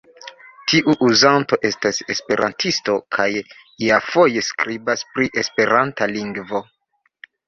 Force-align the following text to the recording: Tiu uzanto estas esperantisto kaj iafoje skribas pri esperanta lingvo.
Tiu 0.71 0.93
uzanto 1.07 1.57
estas 1.67 1.99
esperantisto 2.13 2.95
kaj 3.17 3.27
iafoje 3.89 4.43
skribas 4.47 5.05
pri 5.13 5.29
esperanta 5.43 6.09
lingvo. 6.15 6.63